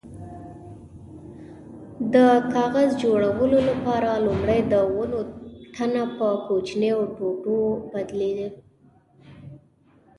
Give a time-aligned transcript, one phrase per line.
[2.13, 2.15] د
[2.53, 5.19] کاغذ جوړولو لپاره لومړی د ونو
[5.75, 7.59] تنه په کوچنیو ټوټو
[7.91, 8.49] تبدیلوي.